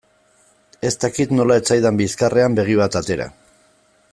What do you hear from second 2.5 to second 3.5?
begi bat atera.